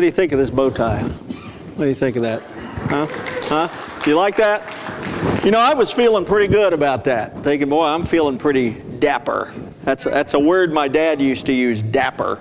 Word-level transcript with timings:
What 0.00 0.04
do, 0.04 0.06
you 0.06 0.12
think 0.12 0.32
of 0.32 0.38
this 0.38 0.48
bow 0.48 0.70
tie? 0.70 1.02
What 1.02 1.84
do 1.84 1.88
you 1.90 1.94
think 1.94 2.16
of 2.16 2.22
that? 2.22 2.40
Huh? 2.88 3.06
Huh? 3.10 4.00
Do 4.02 4.08
you 4.08 4.16
like 4.16 4.34
that? 4.36 5.44
You 5.44 5.50
know, 5.50 5.58
I 5.58 5.74
was 5.74 5.92
feeling 5.92 6.24
pretty 6.24 6.48
good 6.48 6.72
about 6.72 7.04
that. 7.04 7.44
Thinking, 7.44 7.68
boy, 7.68 7.84
I'm 7.84 8.06
feeling 8.06 8.38
pretty 8.38 8.80
dapper. 8.98 9.52
That's 9.82 10.06
a, 10.06 10.08
that's 10.08 10.32
a 10.32 10.38
word 10.38 10.72
my 10.72 10.88
dad 10.88 11.20
used 11.20 11.44
to 11.46 11.52
use, 11.52 11.82
dapper. 11.82 12.40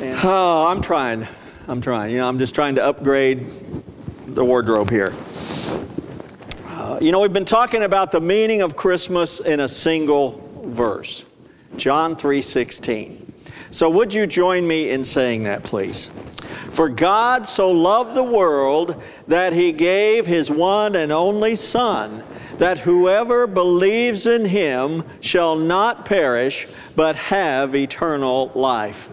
Oh, 0.00 0.66
I'm 0.66 0.82
trying. 0.82 1.28
I'm 1.68 1.80
trying. 1.80 2.10
You 2.10 2.18
know, 2.18 2.28
I'm 2.28 2.40
just 2.40 2.52
trying 2.52 2.74
to 2.74 2.84
upgrade 2.84 3.46
the 4.26 4.44
wardrobe 4.44 4.90
here. 4.90 5.14
Uh, 6.64 6.98
you 7.00 7.12
know, 7.12 7.20
we've 7.20 7.32
been 7.32 7.44
talking 7.44 7.84
about 7.84 8.10
the 8.10 8.20
meaning 8.20 8.62
of 8.62 8.74
Christmas 8.74 9.38
in 9.38 9.60
a 9.60 9.68
single 9.68 10.64
verse. 10.64 11.26
John 11.76 12.16
3:16. 12.16 13.22
So 13.70 13.88
would 13.88 14.12
you 14.12 14.26
join 14.26 14.66
me 14.66 14.90
in 14.90 15.04
saying 15.04 15.44
that, 15.44 15.62
please? 15.62 16.10
For 16.76 16.90
God 16.90 17.46
so 17.46 17.70
loved 17.72 18.14
the 18.14 18.22
world 18.22 19.02
that 19.28 19.54
he 19.54 19.72
gave 19.72 20.26
his 20.26 20.50
one 20.50 20.94
and 20.94 21.10
only 21.10 21.54
Son, 21.54 22.22
that 22.58 22.80
whoever 22.80 23.46
believes 23.46 24.26
in 24.26 24.44
him 24.44 25.02
shall 25.22 25.56
not 25.56 26.04
perish, 26.04 26.68
but 26.94 27.16
have 27.16 27.74
eternal 27.74 28.52
life. 28.54 29.08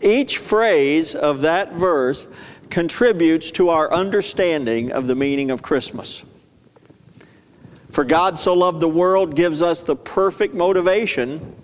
Each 0.00 0.38
phrase 0.38 1.16
of 1.16 1.40
that 1.40 1.72
verse 1.72 2.28
contributes 2.70 3.50
to 3.50 3.70
our 3.70 3.92
understanding 3.92 4.92
of 4.92 5.08
the 5.08 5.16
meaning 5.16 5.50
of 5.50 5.62
Christmas. 5.62 6.24
For 7.90 8.04
God 8.04 8.38
so 8.38 8.54
loved 8.54 8.78
the 8.78 8.86
world 8.86 9.34
gives 9.34 9.60
us 9.60 9.82
the 9.82 9.96
perfect 9.96 10.54
motivation 10.54 11.56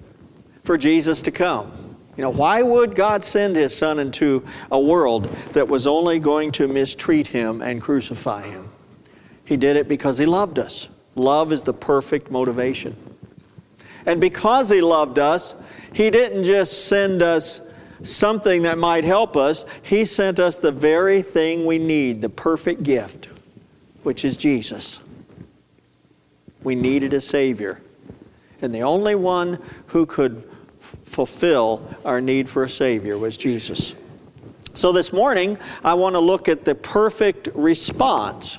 for 0.64 0.76
Jesus 0.76 1.22
to 1.22 1.30
come. 1.30 1.81
You 2.16 2.22
know, 2.22 2.30
why 2.30 2.62
would 2.62 2.94
God 2.94 3.24
send 3.24 3.56
his 3.56 3.74
son 3.76 3.98
into 3.98 4.44
a 4.70 4.78
world 4.78 5.24
that 5.52 5.66
was 5.66 5.86
only 5.86 6.18
going 6.18 6.52
to 6.52 6.68
mistreat 6.68 7.28
him 7.28 7.62
and 7.62 7.80
crucify 7.80 8.42
him? 8.42 8.68
He 9.44 9.56
did 9.56 9.76
it 9.76 9.88
because 9.88 10.18
he 10.18 10.26
loved 10.26 10.58
us. 10.58 10.88
Love 11.14 11.52
is 11.52 11.62
the 11.62 11.72
perfect 11.72 12.30
motivation. 12.30 12.96
And 14.04 14.20
because 14.20 14.68
he 14.68 14.80
loved 14.80 15.18
us, 15.18 15.54
he 15.92 16.10
didn't 16.10 16.44
just 16.44 16.86
send 16.86 17.22
us 17.22 17.62
something 18.02 18.62
that 18.62 18.78
might 18.78 19.04
help 19.04 19.36
us, 19.36 19.64
he 19.82 20.04
sent 20.04 20.40
us 20.40 20.58
the 20.58 20.72
very 20.72 21.22
thing 21.22 21.64
we 21.64 21.78
need, 21.78 22.20
the 22.20 22.28
perfect 22.28 22.82
gift, 22.82 23.28
which 24.02 24.24
is 24.24 24.36
Jesus. 24.36 25.00
We 26.62 26.74
needed 26.74 27.12
a 27.12 27.20
Savior. 27.20 27.80
And 28.60 28.74
the 28.74 28.82
only 28.82 29.14
one 29.14 29.58
who 29.86 30.06
could 30.06 30.48
fulfill 31.04 31.86
our 32.04 32.20
need 32.20 32.48
for 32.48 32.64
a 32.64 32.68
Savior 32.68 33.18
was 33.18 33.36
Jesus. 33.36 33.94
So 34.74 34.92
this 34.92 35.12
morning, 35.12 35.58
I 35.84 35.94
want 35.94 36.14
to 36.14 36.20
look 36.20 36.48
at 36.48 36.64
the 36.64 36.74
perfect 36.74 37.48
response 37.54 38.58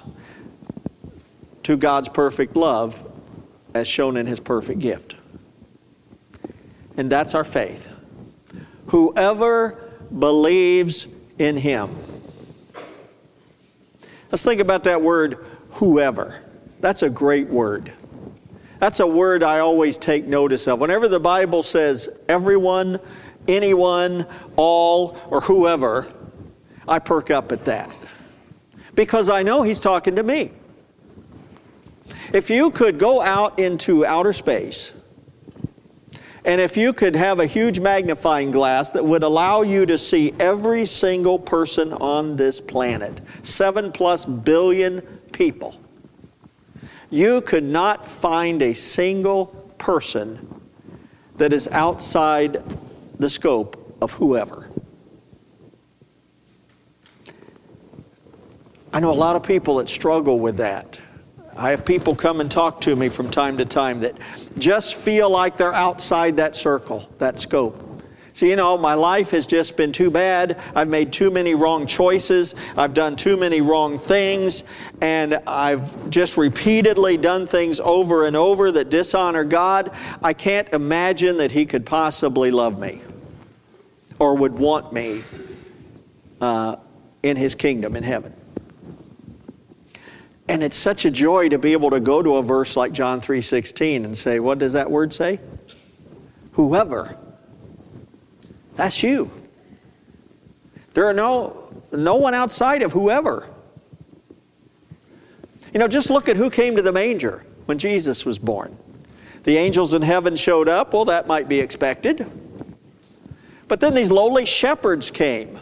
to 1.64 1.78
God's 1.78 2.10
perfect 2.10 2.56
love 2.56 3.02
as 3.74 3.88
shown 3.88 4.18
in 4.18 4.28
His 4.28 4.40
perfect 4.40 4.80
gift. 4.80 5.16
And 6.98 7.12
that's 7.12 7.34
our 7.34 7.44
faith. 7.44 7.90
Whoever 8.88 9.92
believes 10.18 11.08
in 11.40 11.58
Him. 11.58 11.90
Let's 14.32 14.44
think 14.44 14.62
about 14.62 14.84
that 14.84 15.02
word, 15.02 15.44
whoever. 15.72 16.44
That's 16.80 17.02
a 17.02 17.10
great 17.10 17.48
word. 17.48 17.92
That's 18.84 19.00
a 19.00 19.08
word 19.08 19.44
I 19.44 19.60
always 19.60 19.96
take 19.96 20.28
notice 20.28 20.68
of. 20.68 20.82
Whenever 20.82 21.08
the 21.08 21.18
Bible 21.18 21.64
says 21.64 22.10
everyone, 22.28 23.00
anyone, 23.48 24.28
all, 24.58 25.18
or 25.30 25.40
whoever, 25.40 26.12
I 26.86 27.00
perk 27.00 27.32
up 27.32 27.54
at 27.54 27.64
that. 27.64 27.90
Because 28.94 29.30
I 29.30 29.42
know 29.42 29.64
He's 29.64 29.80
talking 29.80 30.18
to 30.18 30.24
me. 30.24 30.52
If 32.34 32.50
you 32.50 32.72
could 32.72 33.00
go 33.00 33.22
out 33.22 33.58
into 33.58 34.06
outer 34.06 34.34
space, 34.34 34.92
and 36.44 36.60
if 36.60 36.76
you 36.76 36.92
could 36.92 37.16
have 37.16 37.40
a 37.40 37.46
huge 37.46 37.80
magnifying 37.80 38.52
glass 38.52 38.92
that 38.92 39.06
would 39.06 39.24
allow 39.24 39.62
you 39.62 39.86
to 39.86 39.98
see 39.98 40.34
every 40.42 40.84
single 40.84 41.40
person 41.40 41.94
on 41.94 42.36
this 42.36 42.60
planet, 42.60 43.22
seven 43.44 43.94
plus 43.94 44.26
billion 44.26 45.00
people, 45.32 45.80
you 47.14 47.42
could 47.42 47.64
not 47.64 48.08
find 48.08 48.64
a 48.64 48.74
single 48.74 49.46
person 49.78 50.62
that 51.38 51.54
is 51.54 51.68
outside 51.68 52.64
the 53.20 53.30
scope 53.30 53.96
of 54.02 54.12
whoever. 54.14 54.68
I 58.92 59.00
know 59.00 59.12
a 59.12 59.14
lot 59.14 59.36
of 59.36 59.44
people 59.44 59.76
that 59.76 59.90
struggle 59.90 60.40
with 60.40 60.58
that. 60.58 61.00
I 61.56 61.70
have 61.70 61.86
people 61.86 62.16
come 62.16 62.42
and 62.42 62.50
talk 62.50 62.82
to 62.82 62.96
me 62.96 63.10
from 63.10 63.30
time 63.30 63.58
to 63.58 63.66
time 63.66 64.00
that 64.00 64.18
just 64.58 64.96
feel 64.96 65.30
like 65.30 65.56
they're 65.56 65.74
outside 65.74 66.38
that 66.38 66.56
circle, 66.56 67.08
that 67.20 67.38
scope. 67.38 67.80
So, 68.34 68.48
you 68.48 68.56
know, 68.56 68.80
my 68.80 68.96
life 68.96 69.30
has 69.30 69.46
just 69.46 69.78
been 69.78 69.92
too 69.92 70.10
bad. 70.10 70.60
I've 70.76 70.88
made 70.88 71.14
too 71.14 71.30
many 71.30 71.54
wrong 71.54 71.86
choices. 71.86 72.56
I've 72.76 72.96
done 72.96 73.16
too 73.16 73.38
many 73.38 73.62
wrong 73.62 74.00
things. 74.00 74.64
And 75.02 75.36
I've 75.46 76.10
just 76.10 76.36
repeatedly 76.36 77.16
done 77.18 77.46
things 77.46 77.80
over 77.80 78.26
and 78.26 78.36
over 78.36 78.72
that 78.72 78.90
dishonor 78.90 79.44
God. 79.44 79.92
I 80.24 80.34
can't 80.34 80.68
imagine 80.70 81.38
that 81.38 81.52
He 81.52 81.68
could 81.68 81.86
possibly 81.86 82.50
love 82.50 82.80
me 82.80 83.02
or 84.18 84.36
would 84.36 84.54
want 84.54 84.92
me 84.92 85.24
uh, 86.42 86.78
in 87.22 87.38
His 87.38 87.54
kingdom 87.54 87.96
in 87.96 88.02
heaven. 88.02 88.34
And 90.48 90.64
it's 90.64 90.76
such 90.76 91.06
a 91.06 91.12
joy 91.12 91.50
to 91.50 91.60
be 91.60 91.74
able 91.74 91.92
to 91.92 92.00
go 92.00 92.24
to 92.24 92.38
a 92.38 92.42
verse 92.42 92.76
like 92.76 92.94
John 92.94 93.22
3:16 93.22 94.06
and 94.06 94.18
say, 94.18 94.40
what 94.40 94.58
does 94.58 94.74
that 94.74 94.90
word 94.90 95.14
say? 95.14 95.40
Whoever 96.54 97.16
that's 98.76 99.04
you. 99.04 99.32
There 100.94 101.08
are 101.08 101.14
no, 101.14 101.68
no 101.92 102.16
one 102.16 102.34
outside 102.34 102.82
of 102.82 102.92
whoever. 102.92 103.48
You 105.74 105.80
know, 105.80 105.88
just 105.88 106.10
look 106.10 106.30
at 106.30 106.38
who 106.38 106.50
came 106.50 106.76
to 106.76 106.82
the 106.82 106.92
manger 106.92 107.44
when 107.66 107.78
Jesus 107.78 108.26
was 108.26 108.38
born. 108.38 108.78
The 109.44 109.58
angels 109.58 109.94
in 109.94 110.02
heaven 110.02 110.36
showed 110.36 110.70
up. 110.70 110.94
Well, 110.94 111.06
that 111.06 111.28
might 111.28 111.50
be 111.50 111.60
expected. 111.60 112.26
But 113.68 113.80
then 113.80 113.96
these 113.96 114.12
lowly 114.12 114.46
shepherds 114.46 115.10
came. 115.10 115.60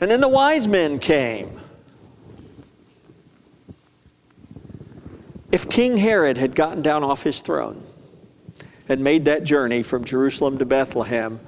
And 0.00 0.10
then 0.10 0.20
the 0.20 0.28
wise 0.28 0.66
men 0.66 0.98
came. 0.98 1.60
If 5.52 5.68
King 5.70 5.96
Herod 5.96 6.36
had 6.36 6.56
gotten 6.56 6.82
down 6.82 7.04
off 7.04 7.22
his 7.22 7.40
throne 7.42 7.80
and 8.88 9.04
made 9.04 9.24
that 9.26 9.44
journey 9.44 9.84
from 9.84 10.04
Jerusalem 10.04 10.58
to 10.58 10.64
Bethlehem 10.64 11.38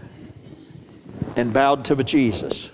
and 1.36 1.52
bowed 1.52 1.84
to 1.84 1.96
Jesus, 2.02 2.72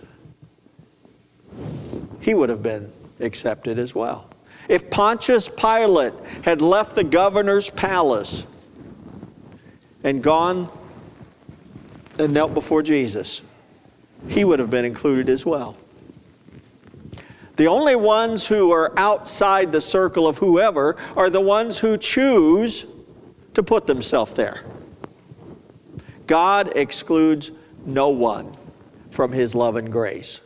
he 2.20 2.32
would 2.32 2.48
have 2.48 2.62
been 2.62 2.90
accepted 3.20 3.78
as 3.78 3.94
well. 3.94 4.28
If 4.68 4.88
Pontius 4.90 5.48
Pilate 5.48 6.14
had 6.42 6.62
left 6.62 6.94
the 6.94 7.04
governor's 7.04 7.68
palace 7.68 8.46
and 10.04 10.22
gone 10.22 10.70
and 12.18 12.32
knelt 12.32 12.54
before 12.54 12.82
Jesus, 12.82 13.42
he 14.28 14.44
would 14.44 14.60
have 14.60 14.70
been 14.70 14.84
included 14.84 15.28
as 15.28 15.44
well. 15.44 15.76
The 17.56 17.66
only 17.66 17.96
ones 17.96 18.46
who 18.46 18.70
are 18.70 18.92
outside 18.96 19.72
the 19.72 19.80
circle 19.80 20.26
of 20.26 20.38
whoever 20.38 20.96
are 21.16 21.28
the 21.28 21.40
ones 21.40 21.78
who 21.78 21.98
choose 21.98 22.86
to 23.54 23.62
put 23.62 23.86
themselves 23.86 24.32
there. 24.32 24.62
God 26.26 26.72
excludes 26.76 27.50
no 27.86 28.08
one 28.08 28.52
from 29.10 29.32
His 29.32 29.54
love 29.54 29.76
and 29.76 29.90
grace. 29.90 30.40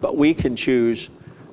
But 0.00 0.16
we 0.16 0.34
can 0.34 0.56
choose 0.56 1.10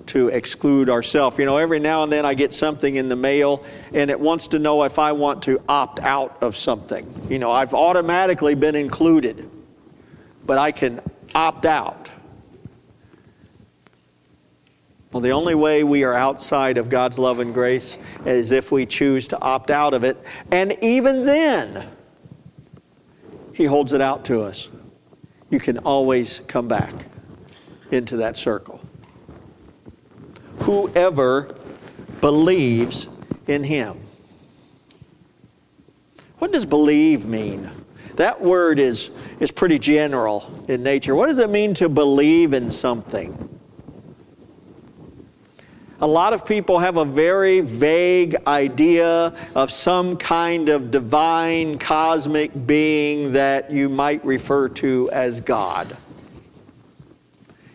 to 0.08 0.28
exclude 0.30 0.90
ourselves. 0.90 1.38
You 1.38 1.46
know, 1.46 1.58
every 1.58 1.80
now 1.80 2.04
and 2.04 2.12
then 2.12 2.26
I 2.26 2.34
get 2.34 2.52
something 2.52 2.96
in 2.96 3.08
the 3.08 3.16
mail 3.16 3.64
and 3.94 4.10
it 4.10 4.20
wants 4.20 4.48
to 4.50 4.60
know 4.60 4.84
if 4.84 5.00
I 5.00 5.12
want 5.12 5.44
to 5.44 5.62
opt 5.70 6.00
out 6.00 6.42
of 6.44 6.56
something. 6.56 7.08
You 7.30 7.40
know, 7.40 7.52
I've 7.52 7.74
automatically 7.74 8.56
been 8.56 8.76
included, 8.76 9.50
but 10.46 10.58
I 10.58 10.72
can 10.72 11.00
opt 11.34 11.66
out. 11.66 12.12
Well, 15.12 15.22
the 15.22 15.32
only 15.32 15.56
way 15.56 15.84
we 15.84 16.04
are 16.04 16.14
outside 16.14 16.78
of 16.78 16.90
God's 16.90 17.20
love 17.20 17.40
and 17.40 17.54
grace 17.54 17.98
is 18.26 18.54
if 18.54 18.72
we 18.72 18.86
choose 18.86 19.28
to 19.30 19.42
opt 19.42 19.70
out 19.70 19.94
of 19.94 20.04
it. 20.06 20.18
And 20.52 20.78
even 20.82 21.26
then, 21.26 21.88
He 23.54 23.66
holds 23.66 23.94
it 23.94 24.02
out 24.02 24.26
to 24.26 24.42
us. 24.42 24.70
You 25.50 25.60
can 25.60 25.80
always 25.80 26.40
come 26.48 26.68
back 26.68 26.94
into 27.92 28.18
that 28.18 28.38
circle. 28.38 28.80
Whoever 30.60 31.54
believes 32.22 33.08
in 33.48 33.64
Him. 33.64 34.00
What 36.40 36.52
does 36.52 36.66
believe 36.66 37.26
mean? 37.26 37.70
That 38.16 38.42
word 38.42 38.80
is, 38.80 39.12
is 39.40 39.52
pretty 39.52 39.80
general 39.80 40.52
in 40.68 40.84
nature. 40.84 41.16
What 41.16 41.28
does 41.28 41.40
it 41.40 41.50
mean 41.50 41.74
to 41.76 41.90
believe 41.90 42.54
in 42.54 42.70
something? 42.70 43.51
A 46.04 46.08
lot 46.08 46.34
of 46.34 46.48
people 46.48 46.80
have 46.80 46.98
a 46.98 47.06
very 47.06 47.62
vague 47.62 48.36
idea 48.48 49.36
of 49.54 49.72
some 49.72 50.18
kind 50.18 50.68
of 50.70 50.90
divine 50.90 51.78
cosmic 51.78 52.66
being 52.66 53.34
that 53.34 53.70
you 53.70 53.88
might 53.88 54.26
refer 54.26 54.68
to 54.70 55.12
as 55.12 55.42
God. 55.42 55.96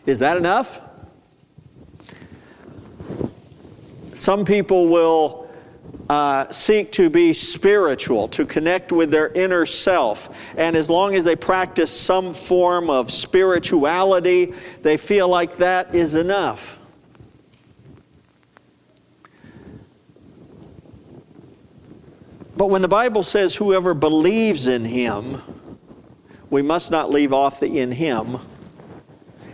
Is 0.06 0.18
that 0.18 0.37
enough? 0.37 0.80
Some 4.12 4.45
people 4.45 4.88
will 4.88 5.49
uh, 6.11 6.50
seek 6.50 6.90
to 6.92 7.09
be 7.09 7.33
spiritual, 7.33 8.26
to 8.28 8.45
connect 8.45 8.90
with 8.90 9.12
their 9.12 9.28
inner 9.28 9.66
self. 9.66 10.37
And 10.56 10.75
as 10.75 10.90
long 10.90 11.14
as 11.14 11.23
they 11.23 11.37
practice 11.37 11.92
some 11.92 12.35
form 12.35 12.90
of 12.90 13.12
spirituality, 13.12 14.52
they 14.83 14.97
feel 14.97 15.28
like 15.28 15.59
that 15.59 15.95
is 15.95 16.16
enough. 16.16 16.75
But 22.57 22.71
when 22.71 22.81
the 22.81 22.89
Bible 22.89 23.23
says 23.23 23.55
whoever 23.55 23.93
believes 23.93 24.67
in 24.67 24.85
him, 24.85 25.43
we 26.49 26.63
must 26.63 26.91
not 26.91 27.11
leave 27.11 27.33
off 27.33 27.61
the 27.61 27.79
in 27.79 27.93
him. 27.93 28.39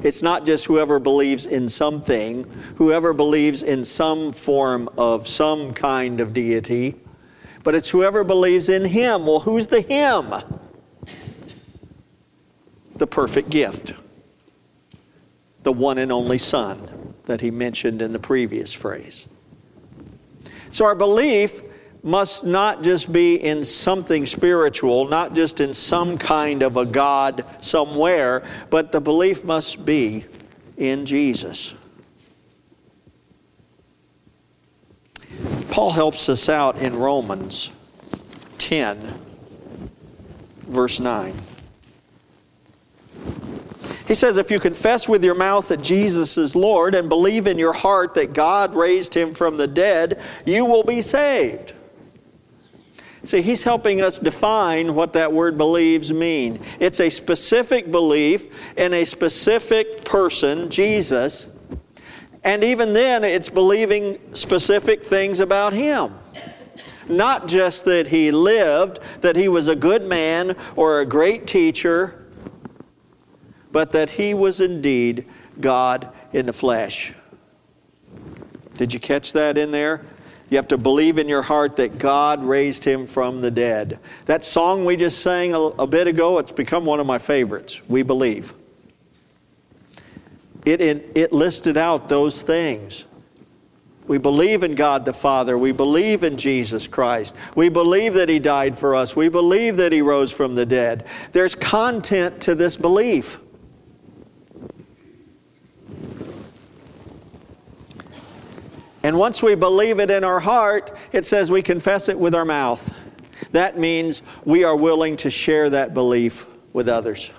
It's 0.03 0.23
not 0.23 0.45
just 0.47 0.67
whoever 0.67 0.99
believes 0.99 1.47
in 1.47 1.69
something, 1.69 2.45
whoever 2.77 3.13
believes 3.13 3.63
in 3.63 3.85
some 3.85 4.33
form 4.33 4.89
of 4.99 5.27
some 5.27 5.73
kind 5.75 6.21
of 6.21 6.33
deity, 6.33 6.97
but 7.65 7.75
it's 7.75 7.89
whoever 7.89 8.25
believes 8.25 8.69
in 8.69 8.85
him. 8.85 9.27
Well, 9.27 9.41
who's 9.41 9.69
the 9.69 9.81
him? 9.81 10.33
The 12.97 13.07
perfect 13.07 13.51
gift, 13.51 13.95
the 15.63 15.73
one 15.73 15.99
and 15.99 16.13
only 16.13 16.39
Son 16.39 17.15
that 17.25 17.41
he 17.41 17.51
mentioned 17.51 18.03
in 18.03 18.13
the 18.13 18.19
previous 18.19 18.73
phrase. 18.73 19.29
So 20.71 20.85
our 20.85 20.95
belief 20.95 21.63
must 22.03 22.45
not 22.45 22.83
just 22.83 23.13
be 23.13 23.37
in 23.37 23.65
something 23.65 24.27
spiritual, 24.27 25.07
not 25.09 25.35
just 25.35 25.61
in 25.61 25.73
some 25.73 26.19
kind 26.19 26.63
of 26.63 26.77
a 26.77 26.85
God 26.85 27.45
somewhere, 27.61 28.43
but 28.71 28.91
the 28.91 29.01
belief 29.01 29.45
must 29.45 29.87
be 29.87 30.25
in 30.77 31.07
Jesus. 31.07 31.75
Paul 35.71 35.91
helps 35.91 36.29
us 36.29 36.49
out 36.49 36.77
in 36.79 36.95
Romans 36.95 37.75
10, 38.59 38.99
verse 40.67 41.01
9. 41.01 41.35
He 44.07 44.15
says, 44.15 44.37
If 44.37 44.51
you 44.51 44.61
confess 44.61 45.09
with 45.09 45.25
your 45.25 45.35
mouth 45.35 45.69
that 45.69 45.81
Jesus 45.81 46.37
is 46.37 46.55
Lord 46.55 46.95
and 46.95 47.09
believe 47.09 47.47
in 47.47 47.59
your 47.59 47.73
heart 47.73 48.13
that 48.15 48.35
God 48.35 48.75
raised 48.75 49.15
him 49.15 49.33
from 49.33 49.57
the 49.57 49.67
dead, 49.67 50.21
you 50.45 50.67
will 50.67 50.83
be 50.83 51.01
saved. 51.01 51.73
See, 53.25 53.41
he's 53.41 53.63
helping 53.63 54.01
us 54.01 54.19
define 54.19 54.95
what 54.95 55.13
that 55.13 55.33
word 55.33 55.57
believes 55.57 56.13
mean. 56.13 56.59
It's 56.81 57.01
a 57.01 57.09
specific 57.09 57.91
belief 57.91 58.77
in 58.77 58.93
a 58.95 59.05
specific 59.05 60.05
person, 60.05 60.69
Jesus. 60.69 61.49
And 62.43 62.65
even 62.65 62.93
then, 62.93 63.23
it's 63.23 63.49
believing 63.49 64.19
specific 64.35 65.05
things 65.05 65.39
about 65.39 65.73
him. 65.73 66.19
Not 67.09 67.47
just 67.47 67.85
that 67.85 68.09
he 68.09 68.33
lived, 68.33 68.99
that 69.21 69.37
he 69.37 69.47
was 69.47 69.69
a 69.69 69.77
good 69.77 70.05
man 70.05 70.57
or 70.75 71.01
a 71.01 71.07
great 71.07 71.47
teacher, 71.47 72.27
but 73.71 73.93
that 73.93 74.11
he 74.11 74.35
was 74.35 74.61
indeed 74.61 75.27
God 75.61 76.13
in 76.33 76.47
the 76.47 76.53
flesh. 76.53 77.15
Did 78.75 78.93
you 78.93 78.99
catch 78.99 79.33
that 79.35 79.57
in 79.59 79.71
there? 79.71 80.03
You 80.53 80.59
have 80.59 80.69
to 80.69 80.77
believe 80.77 81.17
in 81.17 81.31
your 81.31 81.41
heart 81.41 81.77
that 81.77 81.99
God 81.99 82.45
raised 82.45 82.85
him 82.85 83.07
from 83.07 83.41
the 83.41 83.51
dead. 83.51 83.99
That 84.27 84.45
song 84.45 84.85
we 84.85 84.97
just 84.97 85.21
sang 85.23 85.55
a, 85.55 85.59
a 85.59 85.87
bit 85.87 86.07
ago, 86.07 86.37
it's 86.37 86.53
become 86.53 86.85
one 86.85 87.01
of 87.01 87.07
my 87.07 87.17
favorites. 87.17 87.81
We 87.89 88.03
believe. 88.03 88.53
It, 90.67 90.83
it, 90.83 91.13
it 91.15 91.33
listed 91.33 91.79
out 91.79 92.11
those 92.11 92.43
things. 92.43 93.07
We 94.07 94.19
believe 94.19 94.63
in 94.63 94.75
God 94.75 95.07
the 95.07 95.15
Father. 95.15 95.57
We 95.57 95.73
believe 95.73 96.23
in 96.23 96.37
Jesus 96.37 96.87
Christ. 96.87 97.35
We 97.55 97.71
believe 97.71 98.13
that 98.13 98.29
He 98.29 98.39
died 98.39 98.77
for 98.77 98.95
us. 98.95 99.17
We 99.17 99.31
believe 99.31 99.79
that 99.79 99.91
He 99.91 100.03
rose 100.03 100.33
from 100.33 100.55
the 100.55 100.67
dead. 100.67 101.07
There's 101.33 101.55
content 101.55 102.43
to 102.43 102.55
this 102.55 102.77
belief. 102.77 103.39
And 109.05 109.19
once 109.19 109.43
we 109.43 109.55
believe 109.55 109.99
it 109.99 110.11
in 110.11 110.23
our 110.23 110.41
heart, 110.41 110.97
it 111.13 111.25
says 111.25 111.51
we 111.51 111.63
confess 111.63 112.09
it 112.09 112.19
with 112.19 112.35
our 112.35 112.45
mouth. 112.45 112.99
That 113.51 113.79
means 113.79 114.23
we 114.45 114.65
are 114.65 114.77
willing 114.77 115.17
to 115.19 115.31
share 115.31 115.71
that 115.71 115.93
belief 115.93 116.47
with 116.73 116.89
others. 116.89 117.31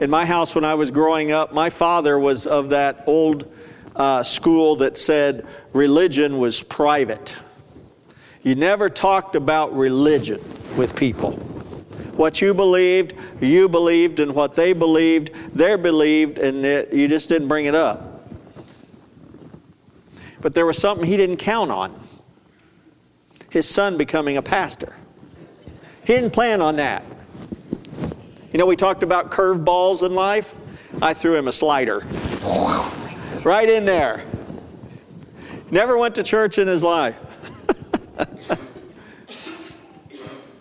In 0.00 0.10
my 0.10 0.24
house, 0.24 0.54
when 0.54 0.64
I 0.64 0.74
was 0.74 0.90
growing 0.90 1.32
up, 1.32 1.52
my 1.52 1.70
father 1.70 2.18
was 2.18 2.46
of 2.46 2.70
that 2.70 3.02
old 3.06 3.52
uh, 3.96 4.22
school 4.22 4.76
that 4.76 4.96
said 4.96 5.46
religion 5.72 6.38
was 6.38 6.62
private. 6.62 7.36
You 8.42 8.54
never 8.54 8.88
talked 8.88 9.34
about 9.34 9.74
religion 9.74 10.40
with 10.76 10.94
people. 10.94 11.32
What 12.16 12.40
you 12.40 12.54
believed, 12.54 13.14
you 13.40 13.68
believed, 13.68 14.20
and 14.20 14.34
what 14.34 14.56
they 14.56 14.72
believed, 14.72 15.32
they 15.54 15.76
believed, 15.76 16.38
and 16.38 16.64
it, 16.64 16.92
you 16.92 17.08
just 17.08 17.28
didn't 17.28 17.48
bring 17.48 17.66
it 17.66 17.74
up. 17.74 18.07
But 20.40 20.54
there 20.54 20.66
was 20.66 20.78
something 20.78 21.06
he 21.06 21.16
didn't 21.16 21.38
count 21.38 21.70
on 21.70 21.98
his 23.50 23.68
son 23.68 23.96
becoming 23.96 24.36
a 24.36 24.42
pastor. 24.42 24.94
He 26.04 26.14
didn't 26.14 26.32
plan 26.32 26.60
on 26.60 26.76
that. 26.76 27.04
You 28.52 28.58
know, 28.58 28.66
we 28.66 28.76
talked 28.76 29.02
about 29.02 29.30
curved 29.30 29.64
balls 29.64 30.02
in 30.02 30.14
life. 30.14 30.54
I 31.02 31.14
threw 31.14 31.34
him 31.34 31.48
a 31.48 31.52
slider 31.52 31.98
right 33.44 33.68
in 33.68 33.84
there. 33.84 34.24
Never 35.70 35.98
went 35.98 36.14
to 36.14 36.22
church 36.22 36.58
in 36.58 36.66
his 36.66 36.82
life. 36.82 37.16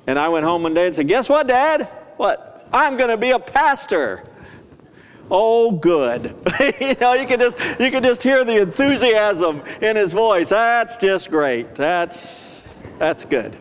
and 0.08 0.20
I 0.20 0.28
went 0.28 0.46
home 0.46 0.64
one 0.64 0.74
day 0.74 0.86
and 0.86 0.96
said, 0.96 1.08
Guess 1.08 1.30
what, 1.30 1.48
Dad? 1.48 1.86
What? 2.18 2.68
I'm 2.74 2.98
going 2.98 3.10
to 3.10 3.18
be 3.18 3.32
a 3.32 3.40
pastor. 3.40 4.24
Oh, 5.30 5.72
good. 5.72 6.34
you 6.80 6.96
know, 7.02 7.14
you 7.14 7.28
can 7.28 7.40
just 7.40 7.60
you 7.80 7.92
can 7.92 8.02
just 8.02 8.24
hear 8.24 8.46
the 8.46 8.62
enthusiasm 8.62 9.62
in 9.82 9.96
his 9.96 10.14
voice. 10.14 10.50
That's 10.50 10.98
just 10.98 11.30
great. 11.30 11.76
That's 11.76 12.82
that's 12.98 13.26
good. 13.26 13.58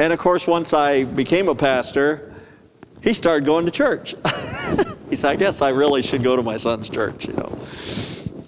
And 0.00 0.12
of 0.12 0.18
course, 0.18 0.46
once 0.46 0.72
I 0.72 1.04
became 1.04 1.48
a 1.48 1.54
pastor, 1.54 2.32
he 3.02 3.12
started 3.12 3.44
going 3.44 3.64
to 3.66 3.70
church. 3.70 4.14
he 5.10 5.16
said, 5.16 5.30
"I 5.30 5.36
guess 5.36 5.62
I 5.62 5.70
really 5.70 6.02
should 6.02 6.22
go 6.22 6.34
to 6.34 6.42
my 6.42 6.56
son's 6.56 6.88
church." 6.88 7.26
You 7.26 7.34
know, 7.34 7.58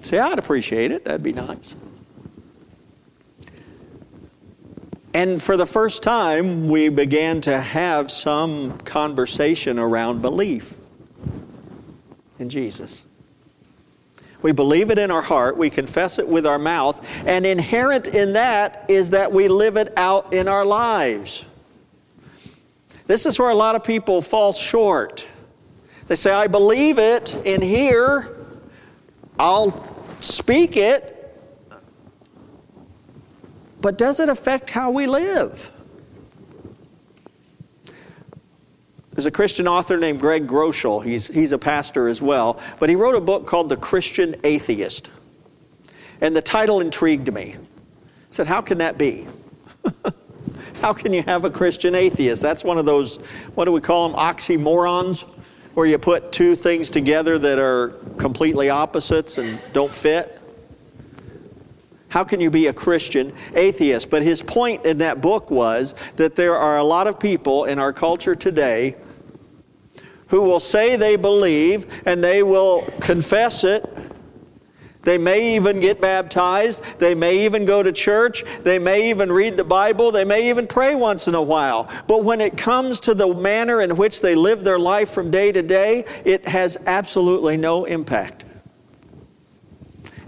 say 0.02 0.18
I'd 0.18 0.38
appreciate 0.38 0.90
it. 0.90 1.04
That'd 1.04 1.22
be 1.22 1.32
nice. 1.32 1.74
And 5.12 5.42
for 5.42 5.56
the 5.56 5.66
first 5.66 6.02
time, 6.02 6.68
we 6.68 6.88
began 6.88 7.40
to 7.42 7.60
have 7.60 8.12
some 8.12 8.78
conversation 8.78 9.78
around 9.78 10.22
belief 10.22 10.76
in 12.38 12.48
Jesus. 12.48 13.04
We 14.42 14.52
believe 14.52 14.90
it 14.90 14.98
in 14.98 15.10
our 15.10 15.20
heart, 15.20 15.56
we 15.56 15.68
confess 15.68 16.18
it 16.18 16.26
with 16.26 16.46
our 16.46 16.58
mouth, 16.58 17.06
and 17.26 17.44
inherent 17.44 18.08
in 18.08 18.32
that 18.34 18.86
is 18.88 19.10
that 19.10 19.32
we 19.32 19.48
live 19.48 19.76
it 19.76 19.92
out 19.96 20.32
in 20.32 20.48
our 20.48 20.64
lives. 20.64 21.44
This 23.06 23.26
is 23.26 23.38
where 23.38 23.50
a 23.50 23.54
lot 23.54 23.74
of 23.74 23.84
people 23.84 24.22
fall 24.22 24.52
short. 24.52 25.26
They 26.06 26.14
say, 26.14 26.30
I 26.30 26.46
believe 26.46 26.98
it 26.98 27.34
in 27.44 27.60
here, 27.60 28.34
I'll 29.38 29.86
speak 30.20 30.76
it, 30.76 31.19
but 33.80 33.98
does 33.98 34.20
it 34.20 34.28
affect 34.28 34.70
how 34.70 34.90
we 34.90 35.06
live? 35.06 35.72
There's 39.12 39.26
a 39.26 39.30
Christian 39.30 39.68
author 39.68 39.98
named 39.98 40.20
Greg 40.20 40.46
Groeschel. 40.46 41.04
He's, 41.04 41.26
he's 41.26 41.52
a 41.52 41.58
pastor 41.58 42.08
as 42.08 42.22
well, 42.22 42.60
but 42.78 42.88
he 42.88 42.96
wrote 42.96 43.16
a 43.16 43.20
book 43.20 43.46
called 43.46 43.68
The 43.68 43.76
Christian 43.76 44.36
Atheist. 44.44 45.10
And 46.20 46.34
the 46.34 46.42
title 46.42 46.80
intrigued 46.80 47.32
me. 47.32 47.56
I 47.56 47.58
said, 48.30 48.46
How 48.46 48.60
can 48.60 48.78
that 48.78 48.96
be? 48.96 49.26
How 50.80 50.94
can 50.94 51.12
you 51.12 51.22
have 51.24 51.44
a 51.44 51.50
Christian 51.50 51.94
atheist? 51.94 52.40
That's 52.40 52.64
one 52.64 52.78
of 52.78 52.86
those, 52.86 53.18
what 53.54 53.66
do 53.66 53.72
we 53.72 53.82
call 53.82 54.08
them, 54.08 54.18
oxymorons, 54.18 55.24
where 55.74 55.86
you 55.86 55.98
put 55.98 56.32
two 56.32 56.54
things 56.54 56.90
together 56.90 57.38
that 57.38 57.58
are 57.58 57.88
completely 58.16 58.70
opposites 58.70 59.36
and 59.36 59.60
don't 59.74 59.92
fit. 59.92 60.39
How 62.10 62.24
can 62.24 62.40
you 62.40 62.50
be 62.50 62.66
a 62.66 62.72
Christian 62.72 63.32
atheist? 63.54 64.10
But 64.10 64.22
his 64.22 64.42
point 64.42 64.84
in 64.84 64.98
that 64.98 65.20
book 65.20 65.50
was 65.50 65.94
that 66.16 66.34
there 66.34 66.56
are 66.56 66.78
a 66.78 66.84
lot 66.84 67.06
of 67.06 67.18
people 67.18 67.64
in 67.64 67.78
our 67.78 67.92
culture 67.92 68.34
today 68.34 68.96
who 70.26 70.42
will 70.42 70.60
say 70.60 70.96
they 70.96 71.14
believe 71.16 72.02
and 72.06 72.22
they 72.22 72.42
will 72.42 72.82
confess 73.00 73.62
it. 73.62 73.88
They 75.02 75.18
may 75.18 75.54
even 75.54 75.78
get 75.78 76.00
baptized. 76.00 76.82
They 76.98 77.14
may 77.14 77.44
even 77.44 77.64
go 77.64 77.82
to 77.82 77.92
church. 77.92 78.44
They 78.64 78.78
may 78.78 79.08
even 79.10 79.30
read 79.30 79.56
the 79.56 79.64
Bible. 79.64 80.10
They 80.10 80.24
may 80.24 80.50
even 80.50 80.66
pray 80.66 80.96
once 80.96 81.28
in 81.28 81.36
a 81.36 81.42
while. 81.42 81.88
But 82.08 82.24
when 82.24 82.40
it 82.40 82.58
comes 82.58 83.00
to 83.00 83.14
the 83.14 83.32
manner 83.34 83.80
in 83.80 83.96
which 83.96 84.20
they 84.20 84.34
live 84.34 84.62
their 84.62 84.78
life 84.80 85.10
from 85.10 85.30
day 85.30 85.52
to 85.52 85.62
day, 85.62 86.04
it 86.24 86.46
has 86.46 86.76
absolutely 86.86 87.56
no 87.56 87.84
impact. 87.84 88.44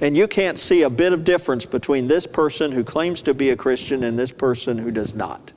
And 0.03 0.17
you 0.17 0.27
can't 0.27 0.59
see 0.59 0.83
a 0.83 0.91
bit 0.91 1.13
of 1.13 1.23
difference 1.23 1.65
between 1.65 2.09
this 2.09 2.27
person 2.27 2.73
who 2.73 2.83
claims 2.83 3.23
to 3.23 3.35
be 3.35 3.51
a 3.51 3.57
Christian 3.57 4.03
and 4.03 4.19
this 4.19 4.33
person 4.33 4.77
who 4.77 4.91
does 4.91 5.15
not. 5.15 5.53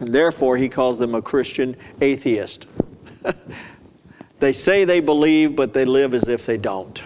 And 0.00 0.14
therefore, 0.14 0.58
he 0.58 0.68
calls 0.68 0.98
them 0.98 1.14
a 1.14 1.22
Christian 1.22 1.76
atheist. 2.02 2.66
they 4.38 4.52
say 4.52 4.84
they 4.84 5.00
believe, 5.00 5.56
but 5.56 5.72
they 5.72 5.86
live 5.86 6.12
as 6.12 6.28
if 6.28 6.44
they 6.44 6.58
don't. 6.58 7.02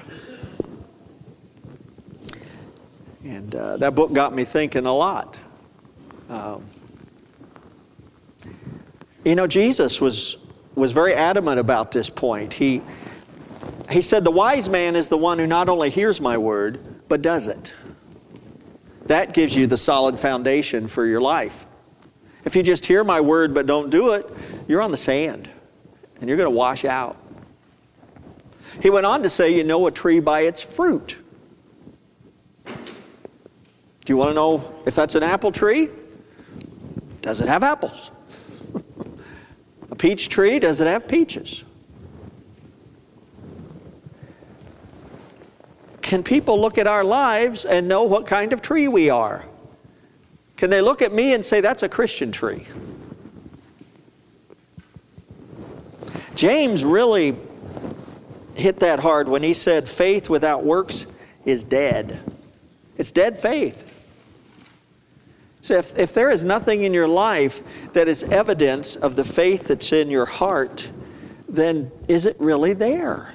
And 3.24 3.54
uh, 3.54 3.76
that 3.76 3.94
book 3.94 4.12
got 4.12 4.34
me 4.34 4.44
thinking 4.44 4.84
a 4.84 4.92
lot. 4.92 5.38
Um, 6.28 6.64
you 9.24 9.36
know, 9.36 9.46
Jesus 9.46 10.00
was, 10.00 10.38
was 10.74 10.90
very 10.90 11.14
adamant 11.14 11.60
about 11.60 11.92
this 11.92 12.10
point. 12.10 12.52
He, 12.52 12.82
he 13.90 14.00
said, 14.00 14.24
The 14.24 14.30
wise 14.30 14.68
man 14.68 14.96
is 14.96 15.08
the 15.08 15.16
one 15.16 15.38
who 15.38 15.46
not 15.46 15.68
only 15.68 15.90
hears 15.90 16.20
my 16.20 16.36
word, 16.36 16.80
but 17.08 17.22
does 17.22 17.46
it. 17.46 17.74
That 19.06 19.32
gives 19.32 19.56
you 19.56 19.66
the 19.66 19.76
solid 19.76 20.18
foundation 20.18 20.86
for 20.88 21.06
your 21.06 21.20
life. 21.20 21.64
If 22.44 22.54
you 22.54 22.62
just 22.62 22.84
hear 22.84 23.02
my 23.04 23.20
word 23.20 23.54
but 23.54 23.66
don't 23.66 23.90
do 23.90 24.12
it, 24.12 24.28
you're 24.68 24.82
on 24.82 24.90
the 24.90 24.96
sand 24.96 25.50
and 26.20 26.28
you're 26.28 26.36
going 26.36 26.50
to 26.50 26.56
wash 26.56 26.84
out. 26.84 27.16
He 28.82 28.90
went 28.90 29.06
on 29.06 29.22
to 29.22 29.30
say, 29.30 29.54
You 29.54 29.64
know 29.64 29.86
a 29.86 29.90
tree 29.90 30.20
by 30.20 30.42
its 30.42 30.62
fruit. 30.62 31.16
Do 32.66 34.14
you 34.14 34.16
want 34.16 34.30
to 34.30 34.34
know 34.34 34.82
if 34.86 34.94
that's 34.94 35.14
an 35.14 35.22
apple 35.22 35.52
tree? 35.52 35.88
Does 37.22 37.40
it 37.40 37.48
have 37.48 37.62
apples? 37.62 38.10
a 39.90 39.96
peach 39.96 40.28
tree, 40.28 40.58
does 40.58 40.80
it 40.80 40.86
have 40.86 41.08
peaches? 41.08 41.64
Can 46.08 46.22
people 46.22 46.58
look 46.58 46.78
at 46.78 46.86
our 46.86 47.04
lives 47.04 47.66
and 47.66 47.86
know 47.86 48.04
what 48.04 48.26
kind 48.26 48.54
of 48.54 48.62
tree 48.62 48.88
we 48.88 49.10
are? 49.10 49.44
Can 50.56 50.70
they 50.70 50.80
look 50.80 51.02
at 51.02 51.12
me 51.12 51.34
and 51.34 51.44
say, 51.44 51.60
that's 51.60 51.82
a 51.82 51.88
Christian 51.88 52.32
tree? 52.32 52.66
James 56.34 56.82
really 56.82 57.36
hit 58.56 58.80
that 58.80 59.00
hard 59.00 59.28
when 59.28 59.42
he 59.42 59.52
said, 59.52 59.86
faith 59.86 60.30
without 60.30 60.64
works 60.64 61.06
is 61.44 61.62
dead. 61.62 62.18
It's 62.96 63.10
dead 63.10 63.38
faith. 63.38 63.84
So 65.60 65.74
if, 65.74 65.94
if 65.98 66.14
there 66.14 66.30
is 66.30 66.42
nothing 66.42 66.84
in 66.84 66.94
your 66.94 67.06
life 67.06 67.92
that 67.92 68.08
is 68.08 68.22
evidence 68.22 68.96
of 68.96 69.14
the 69.14 69.24
faith 69.24 69.68
that's 69.68 69.92
in 69.92 70.08
your 70.08 70.24
heart, 70.24 70.90
then 71.50 71.92
is 72.08 72.24
it 72.24 72.36
really 72.38 72.72
there? 72.72 73.34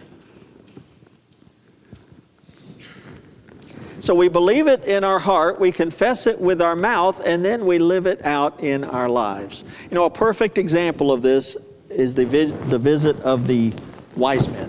So 4.03 4.13
we 4.13 4.27
believe 4.27 4.67
it 4.67 4.83
in 4.83 5.05
our 5.05 5.17
heart, 5.17 5.61
we 5.61 5.71
confess 5.71 6.27
it 6.27 6.37
with 6.37 6.61
our 6.61 6.75
mouth, 6.75 7.21
and 7.25 7.43
then 7.43 7.65
we 7.65 7.79
live 7.79 8.05
it 8.05 8.25
out 8.25 8.61
in 8.61 8.83
our 8.83 9.07
lives. 9.07 9.63
You 9.89 9.95
know, 9.95 10.03
a 10.03 10.09
perfect 10.09 10.57
example 10.57 11.09
of 11.09 11.21
this 11.21 11.55
is 11.87 12.13
the, 12.13 12.25
the 12.25 12.77
visit 12.77 13.17
of 13.21 13.47
the 13.47 13.71
wise 14.17 14.49
men. 14.49 14.67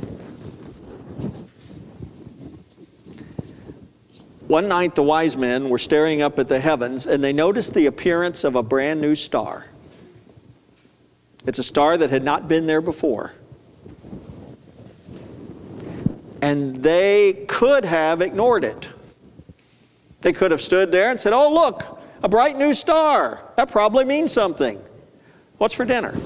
One 4.46 4.68
night, 4.68 4.94
the 4.94 5.02
wise 5.02 5.36
men 5.36 5.68
were 5.68 5.80
staring 5.80 6.22
up 6.22 6.38
at 6.38 6.48
the 6.48 6.60
heavens 6.60 7.08
and 7.08 7.24
they 7.24 7.32
noticed 7.32 7.74
the 7.74 7.86
appearance 7.86 8.44
of 8.44 8.54
a 8.54 8.62
brand 8.62 9.00
new 9.00 9.16
star. 9.16 9.66
It's 11.44 11.58
a 11.58 11.64
star 11.64 11.96
that 11.96 12.10
had 12.10 12.22
not 12.22 12.46
been 12.46 12.68
there 12.68 12.80
before. 12.80 13.34
And 16.40 16.76
they 16.84 17.44
could 17.48 17.84
have 17.84 18.22
ignored 18.22 18.62
it. 18.62 18.90
They 20.25 20.33
could 20.33 20.52
have 20.52 20.62
stood 20.62 20.90
there 20.90 21.11
and 21.11 21.21
said, 21.21 21.35
Oh, 21.35 21.52
look, 21.52 22.00
a 22.23 22.28
bright 22.31 22.57
new 22.57 22.73
star. 22.73 23.43
That 23.57 23.71
probably 23.71 24.07
means 24.07 24.33
something. 24.33 24.83
What's 25.59 25.75
for 25.75 25.85
dinner? 25.85 26.16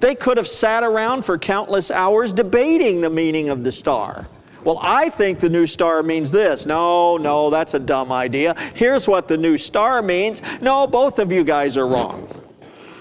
They 0.00 0.14
could 0.14 0.38
have 0.38 0.48
sat 0.48 0.82
around 0.82 1.26
for 1.26 1.36
countless 1.36 1.90
hours 1.90 2.32
debating 2.32 3.02
the 3.02 3.10
meaning 3.10 3.50
of 3.50 3.62
the 3.62 3.70
star. 3.70 4.26
Well, 4.64 4.78
I 4.80 5.10
think 5.10 5.38
the 5.38 5.50
new 5.50 5.66
star 5.66 6.02
means 6.02 6.32
this. 6.32 6.64
No, 6.64 7.18
no, 7.18 7.50
that's 7.50 7.74
a 7.74 7.78
dumb 7.78 8.10
idea. 8.10 8.58
Here's 8.74 9.06
what 9.06 9.28
the 9.28 9.36
new 9.36 9.58
star 9.58 10.00
means. 10.00 10.40
No, 10.62 10.86
both 10.86 11.18
of 11.18 11.30
you 11.30 11.44
guys 11.44 11.76
are 11.76 11.86
wrong. 11.86 12.26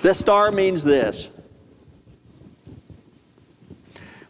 The 0.02 0.14
star 0.14 0.52
means 0.52 0.84
this. 0.84 1.30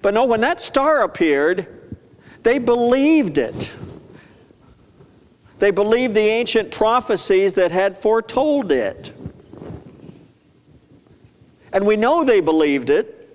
But 0.04 0.14
no, 0.14 0.26
when 0.26 0.42
that 0.42 0.62
star 0.62 1.02
appeared, 1.02 1.79
they 2.50 2.58
believed 2.58 3.38
it. 3.38 3.72
They 5.60 5.70
believed 5.70 6.16
the 6.16 6.20
ancient 6.20 6.72
prophecies 6.72 7.54
that 7.54 7.72
had 7.72 7.96
foretold 7.96 8.72
it. 8.72 9.14
And 11.72 11.86
we 11.86 11.96
know 11.96 12.24
they 12.24 12.42
believed 12.42 12.90
it 12.90 13.30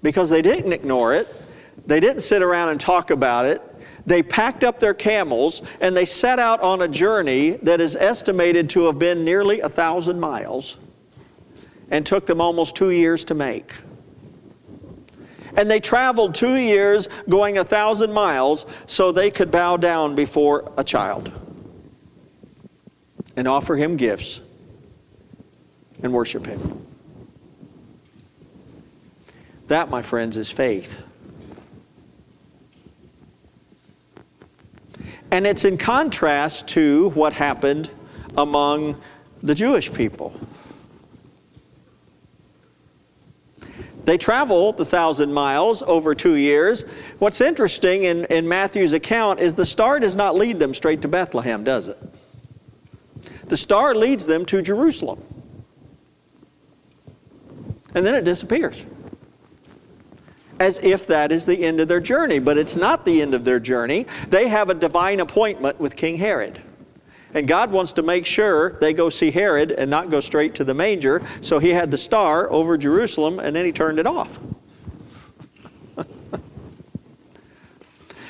because 0.00 0.30
they 0.30 0.42
didn't 0.42 0.72
ignore 0.72 1.12
it. 1.12 1.26
They 1.88 1.98
didn't 1.98 2.20
sit 2.20 2.40
around 2.40 2.68
and 2.68 2.78
talk 2.78 3.10
about 3.10 3.46
it. 3.46 3.62
They 4.06 4.22
packed 4.22 4.62
up 4.62 4.78
their 4.78 4.94
camels 4.94 5.62
and 5.80 5.96
they 5.96 6.04
set 6.04 6.38
out 6.38 6.60
on 6.60 6.82
a 6.82 6.88
journey 6.88 7.58
that 7.64 7.80
is 7.80 7.96
estimated 7.96 8.70
to 8.70 8.84
have 8.84 9.00
been 9.00 9.24
nearly 9.24 9.58
a 9.58 9.68
thousand 9.68 10.20
miles 10.20 10.76
and 11.90 12.06
took 12.06 12.26
them 12.26 12.40
almost 12.40 12.76
two 12.76 12.90
years 12.90 13.24
to 13.24 13.34
make. 13.34 13.74
And 15.56 15.70
they 15.70 15.80
traveled 15.80 16.34
two 16.34 16.56
years 16.56 17.08
going 17.28 17.58
a 17.58 17.64
thousand 17.64 18.12
miles 18.12 18.66
so 18.86 19.12
they 19.12 19.30
could 19.30 19.50
bow 19.50 19.76
down 19.76 20.14
before 20.14 20.72
a 20.76 20.84
child 20.84 21.32
and 23.36 23.48
offer 23.48 23.76
him 23.76 23.96
gifts 23.96 24.40
and 26.02 26.12
worship 26.12 26.46
him. 26.46 26.86
That, 29.68 29.88
my 29.88 30.02
friends, 30.02 30.36
is 30.36 30.50
faith. 30.50 31.06
And 35.30 35.46
it's 35.46 35.64
in 35.64 35.78
contrast 35.78 36.68
to 36.68 37.10
what 37.10 37.32
happened 37.32 37.90
among 38.36 39.00
the 39.42 39.54
Jewish 39.54 39.92
people. 39.92 40.34
They 44.10 44.18
travel 44.18 44.72
the 44.72 44.84
thousand 44.84 45.32
miles 45.32 45.84
over 45.84 46.16
two 46.16 46.34
years. 46.34 46.82
What's 47.20 47.40
interesting 47.40 48.02
in, 48.02 48.24
in 48.24 48.48
Matthew's 48.48 48.92
account 48.92 49.38
is 49.38 49.54
the 49.54 49.64
star 49.64 50.00
does 50.00 50.16
not 50.16 50.34
lead 50.34 50.58
them 50.58 50.74
straight 50.74 51.02
to 51.02 51.06
Bethlehem, 51.06 51.62
does 51.62 51.86
it? 51.86 51.96
The 53.44 53.56
star 53.56 53.94
leads 53.94 54.26
them 54.26 54.44
to 54.46 54.62
Jerusalem. 54.62 55.22
And 57.94 58.04
then 58.04 58.16
it 58.16 58.24
disappears. 58.24 58.84
As 60.58 60.80
if 60.80 61.06
that 61.06 61.30
is 61.30 61.46
the 61.46 61.62
end 61.62 61.78
of 61.78 61.86
their 61.86 62.00
journey. 62.00 62.40
But 62.40 62.58
it's 62.58 62.74
not 62.74 63.04
the 63.04 63.22
end 63.22 63.32
of 63.32 63.44
their 63.44 63.60
journey. 63.60 64.06
They 64.26 64.48
have 64.48 64.70
a 64.70 64.74
divine 64.74 65.20
appointment 65.20 65.78
with 65.78 65.94
King 65.94 66.16
Herod. 66.16 66.60
And 67.34 67.46
God 67.46 67.70
wants 67.72 67.92
to 67.94 68.02
make 68.02 68.26
sure 68.26 68.78
they 68.80 68.92
go 68.92 69.08
see 69.08 69.30
Herod 69.30 69.70
and 69.70 69.90
not 69.90 70.10
go 70.10 70.20
straight 70.20 70.54
to 70.56 70.64
the 70.64 70.74
manger. 70.74 71.22
So 71.40 71.58
he 71.58 71.70
had 71.70 71.90
the 71.90 71.98
star 71.98 72.50
over 72.50 72.76
Jerusalem 72.76 73.38
and 73.38 73.54
then 73.54 73.64
he 73.64 73.72
turned 73.72 73.98
it 73.98 74.06
off. 74.06 74.38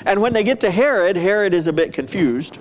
and 0.04 0.20
when 0.20 0.32
they 0.32 0.42
get 0.42 0.60
to 0.60 0.70
Herod, 0.70 1.16
Herod 1.16 1.54
is 1.54 1.66
a 1.66 1.72
bit 1.72 1.92
confused. 1.92 2.58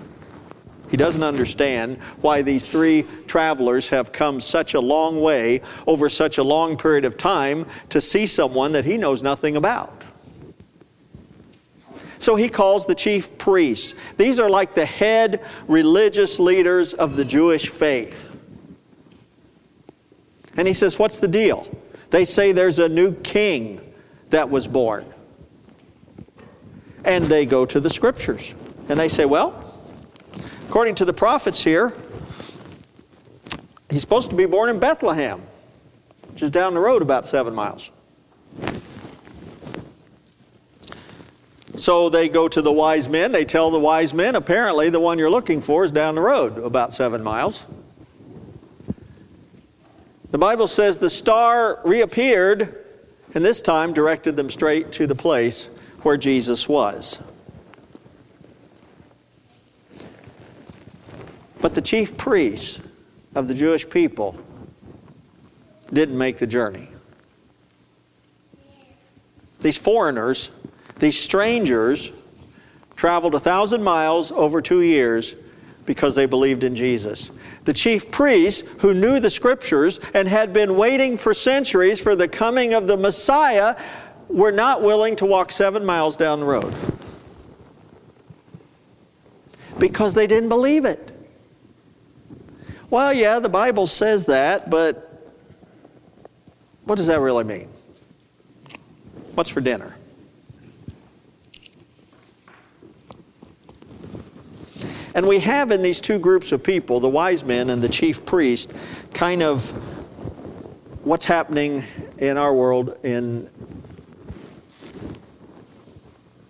He 0.90 0.98
doesn't 0.98 1.24
understand 1.24 1.98
why 2.22 2.42
these 2.42 2.66
three 2.66 3.06
travelers 3.28 3.90
have 3.90 4.12
come 4.12 4.40
such 4.40 4.74
a 4.74 4.80
long 4.80 5.22
way 5.22 5.62
over 5.86 6.10
such 6.10 6.40
a 6.40 6.44
long 6.44 6.78
period 6.78 7.06
of 7.06 7.16
time 7.16 7.68
to 7.90 8.02
see 8.02 8.26
someone 8.26 8.72
that 8.72 8.86
he 8.86 8.98
knows 8.98 9.22
nothing 9.22 9.56
about. 9.56 9.99
So 12.20 12.36
he 12.36 12.50
calls 12.50 12.86
the 12.86 12.96
chief 12.96 13.38
priests. 13.38 13.96
These 14.18 14.40
are 14.40 14.50
like 14.50 14.74
the 14.74 14.86
head 14.86 15.44
religious 15.68 16.40
leaders 16.40 16.94
of 16.94 17.16
the 17.16 17.26
Jewish 17.26 17.70
faith. 17.70 18.28
And 20.58 20.68
he 20.68 20.74
says, 20.74 21.00
What's 21.00 21.20
the 21.20 21.28
deal? 21.28 21.68
They 22.10 22.26
say 22.26 22.52
there's 22.52 22.80
a 22.80 22.90
new 22.90 23.14
king 23.14 23.82
that 24.30 24.50
was 24.50 24.68
born. 24.68 25.06
And 27.04 27.26
they 27.26 27.46
go 27.46 27.66
to 27.66 27.80
the 27.80 27.90
scriptures. 27.90 28.56
And 28.90 29.00
they 29.00 29.10
say, 29.10 29.26
well, 29.26 29.64
according 30.68 30.96
to 30.96 31.06
the 31.06 31.14
prophets 31.14 31.64
here, 31.64 31.94
he's 33.90 34.02
supposed 34.02 34.30
to 34.32 34.36
be 34.36 34.46
born 34.46 34.70
in 34.70 34.80
Bethlehem, 34.80 35.42
which 36.32 36.42
is 36.42 36.52
down 36.52 36.74
the 36.74 36.80
road 36.80 37.02
about 37.02 37.26
seven 37.26 37.54
miles. 37.54 37.92
So 41.80 42.10
they 42.10 42.28
go 42.28 42.50
to 42.50 42.62
the 42.62 42.74
wise 42.74 43.08
men. 43.08 43.32
They 43.32 43.46
tell 43.46 43.72
the 43.72 43.80
wise 43.80 44.14
men, 44.14 44.36
apparently, 44.36 44.90
the 44.90 45.00
one 45.00 45.18
you're 45.18 45.30
looking 45.30 45.62
for 45.62 45.86
is 45.86 45.94
down 45.94 46.16
the 46.16 46.22
road 46.22 46.58
about 46.58 46.92
seven 46.92 47.24
miles. 47.24 47.66
The 50.30 50.38
Bible 50.38 50.68
says 50.68 51.00
the 51.00 51.10
star 51.10 51.80
reappeared 51.86 52.86
and 53.34 53.46
this 53.46 53.62
time 53.62 53.94
directed 53.94 54.36
them 54.36 54.50
straight 54.50 54.92
to 54.94 55.08
the 55.08 55.16
place 55.16 55.70
where 56.02 56.18
Jesus 56.18 56.68
was. 56.68 57.20
But 61.62 61.76
the 61.76 61.82
chief 61.82 62.18
priests 62.18 62.82
of 63.36 63.48
the 63.48 63.54
Jewish 63.54 63.90
people 63.90 64.38
didn't 65.94 66.18
make 66.18 66.40
the 66.40 66.48
journey. 66.48 66.90
These 69.62 69.78
foreigners, 69.78 70.52
these 71.00 71.20
strangers, 71.20 72.12
traveled 72.96 73.36
a 73.36 73.40
thousand 73.40 73.82
miles 73.82 74.32
over 74.32 74.62
two 74.62 74.82
years 74.82 75.36
because 75.86 76.16
they 76.16 76.26
believed 76.26 76.64
in 76.64 76.76
Jesus. 76.76 77.32
The 77.66 77.74
chief 77.74 78.12
priests, 78.12 78.68
who 78.80 78.94
knew 78.94 79.20
the 79.20 79.30
scriptures 79.30 80.00
and 80.14 80.28
had 80.28 80.54
been 80.54 80.76
waiting 80.76 81.18
for 81.18 81.34
centuries 81.34 82.00
for 82.00 82.16
the 82.16 82.28
coming 82.28 82.74
of 82.74 82.88
the 82.88 82.98
Messiah, 82.98 83.76
were 84.28 84.52
not 84.52 84.82
willing 84.82 85.16
to 85.16 85.26
walk 85.26 85.52
seven 85.52 85.84
miles 85.84 86.16
down 86.16 86.42
the 86.42 86.46
road 86.46 86.74
because 89.80 90.14
they 90.14 90.28
didn't 90.28 90.50
believe 90.50 90.86
it. 90.86 91.16
Well, 92.90 93.14
yeah, 93.14 93.40
the 93.40 93.50
Bible 93.50 93.86
says 93.86 94.26
that, 94.26 94.70
but 94.70 95.34
what 96.84 96.96
does 96.96 97.08
that 97.08 97.20
really 97.20 97.44
mean? 97.44 97.70
What's 99.36 99.50
for 99.50 99.62
dinner? 99.62 99.96
And 105.16 105.28
we 105.28 105.40
have 105.40 105.72
in 105.72 105.82
these 105.82 106.02
two 106.02 106.20
groups 106.20 106.52
of 106.52 106.64
people, 106.64 107.00
the 107.00 107.10
wise 107.10 107.44
men 107.44 107.70
and 107.70 107.82
the 107.82 107.90
chief 107.90 108.26
priest, 108.26 108.74
kind 109.14 109.42
of 109.42 109.70
what's 111.04 111.26
happening 111.26 111.84
in 112.18 112.38
our 112.38 112.54
world 112.54 112.98
in, 113.04 113.50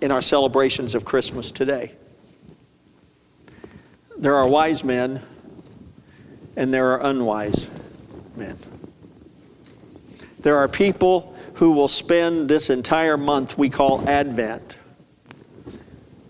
in 0.01 0.11
our 0.11 0.21
celebrations 0.21 0.95
of 0.95 1.05
Christmas 1.05 1.51
today. 1.51 1.93
There 4.17 4.35
are 4.35 4.47
wise 4.47 4.83
men 4.83 5.21
and 6.57 6.73
there 6.73 6.91
are 6.91 7.05
unwise 7.05 7.69
men. 8.35 8.57
There 10.39 10.57
are 10.57 10.67
people 10.67 11.35
who 11.55 11.71
will 11.71 11.87
spend 11.87 12.49
this 12.49 12.69
entire 12.69 13.17
month 13.17 13.57
we 13.57 13.69
call 13.69 14.07
Advent 14.09 14.77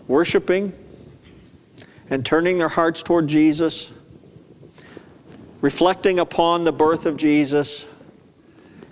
worshiping 0.06 0.72
and 2.10 2.26
turning 2.26 2.58
their 2.58 2.68
hearts 2.68 3.02
toward 3.02 3.28
Jesus, 3.28 3.92
reflecting 5.60 6.18
upon 6.18 6.64
the 6.64 6.72
birth 6.72 7.06
of 7.06 7.16
Jesus, 7.16 7.86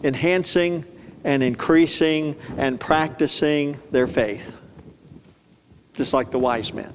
enhancing 0.02 0.84
and 1.24 1.42
increasing 1.42 2.36
and 2.56 2.78
practicing 2.78 3.76
their 3.90 4.06
faith, 4.06 4.56
just 5.94 6.14
like 6.14 6.30
the 6.30 6.38
wise 6.38 6.72
men. 6.72 6.94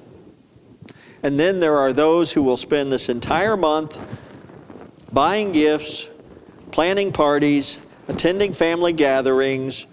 And 1.22 1.38
then 1.38 1.60
there 1.60 1.76
are 1.76 1.92
those 1.92 2.32
who 2.32 2.42
will 2.42 2.56
spend 2.56 2.90
this 2.90 3.08
entire 3.08 3.56
month 3.56 3.98
buying 5.12 5.52
gifts, 5.52 6.08
planning 6.70 7.12
parties, 7.12 7.80
attending 8.08 8.52
family 8.52 8.92
gatherings, 8.92 9.86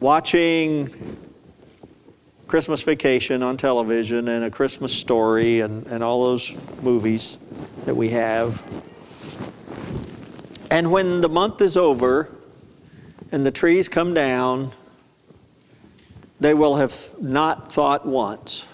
watching 0.00 0.88
Christmas 2.52 2.82
Vacation 2.82 3.42
on 3.42 3.56
television 3.56 4.28
and 4.28 4.44
A 4.44 4.50
Christmas 4.50 4.92
Story 4.92 5.60
and, 5.60 5.86
and 5.86 6.04
all 6.04 6.24
those 6.24 6.54
movies 6.82 7.38
that 7.86 7.94
we 7.94 8.10
have. 8.10 8.62
And 10.70 10.92
when 10.92 11.22
the 11.22 11.30
month 11.30 11.62
is 11.62 11.78
over 11.78 12.28
and 13.32 13.46
the 13.46 13.50
trees 13.50 13.88
come 13.88 14.12
down, 14.12 14.70
they 16.40 16.52
will 16.52 16.76
have 16.76 16.94
not 17.18 17.72
thought 17.72 18.04
once 18.04 18.66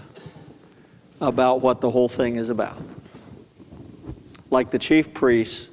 about 1.20 1.60
what 1.60 1.80
the 1.80 1.92
whole 1.92 2.08
thing 2.08 2.34
is 2.34 2.48
about. 2.48 2.82
Like 4.50 4.72
the 4.72 4.80
chief 4.80 5.14
priests, 5.14 5.68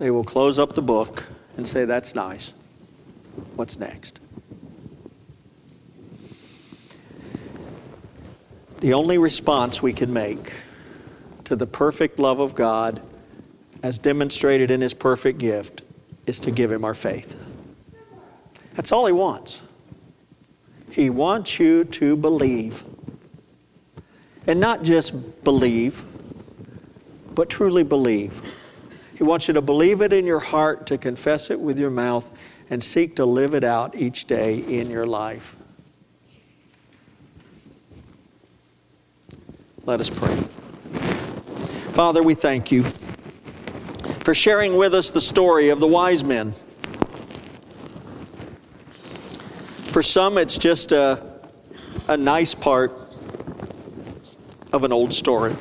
they 0.00 0.10
will 0.10 0.24
close 0.24 0.58
up 0.58 0.74
the 0.74 0.82
book 0.82 1.28
and 1.56 1.64
say, 1.64 1.84
That's 1.84 2.16
nice. 2.16 2.52
What's 3.54 3.78
next? 3.78 4.18
The 8.80 8.92
only 8.92 9.18
response 9.18 9.82
we 9.82 9.92
can 9.92 10.12
make 10.12 10.52
to 11.44 11.56
the 11.56 11.66
perfect 11.66 12.18
love 12.18 12.40
of 12.40 12.54
God, 12.54 13.00
as 13.82 13.98
demonstrated 13.98 14.70
in 14.70 14.80
His 14.80 14.92
perfect 14.92 15.38
gift, 15.38 15.82
is 16.26 16.40
to 16.40 16.50
give 16.50 16.70
Him 16.70 16.84
our 16.84 16.94
faith. 16.94 17.40
That's 18.74 18.92
all 18.92 19.06
He 19.06 19.12
wants. 19.12 19.62
He 20.90 21.08
wants 21.08 21.58
you 21.58 21.84
to 21.84 22.16
believe. 22.16 22.82
And 24.46 24.60
not 24.60 24.82
just 24.82 25.44
believe, 25.44 26.04
but 27.34 27.48
truly 27.48 27.82
believe. 27.82 28.42
He 29.14 29.24
wants 29.24 29.48
you 29.48 29.54
to 29.54 29.62
believe 29.62 30.02
it 30.02 30.12
in 30.12 30.26
your 30.26 30.40
heart, 30.40 30.86
to 30.88 30.98
confess 30.98 31.50
it 31.50 31.58
with 31.58 31.78
your 31.78 31.90
mouth, 31.90 32.36
and 32.68 32.82
seek 32.82 33.16
to 33.16 33.24
live 33.24 33.54
it 33.54 33.64
out 33.64 33.96
each 33.96 34.26
day 34.26 34.58
in 34.58 34.90
your 34.90 35.06
life. 35.06 35.56
Let 39.86 40.00
us 40.00 40.10
pray. 40.10 40.34
Father, 41.94 42.20
we 42.20 42.34
thank 42.34 42.72
you 42.72 42.82
for 44.24 44.34
sharing 44.34 44.76
with 44.76 44.92
us 44.94 45.10
the 45.10 45.20
story 45.20 45.68
of 45.68 45.78
the 45.78 45.86
wise 45.86 46.24
men. 46.24 46.50
For 49.92 50.02
some, 50.02 50.38
it's 50.38 50.58
just 50.58 50.90
a, 50.90 51.22
a 52.08 52.16
nice 52.16 52.52
part 52.52 52.90
of 54.72 54.82
an 54.82 54.92
old 54.92 55.14
story. 55.14 55.54